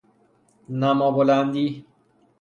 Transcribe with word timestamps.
نما 0.79 1.07
بلندی 1.15 1.85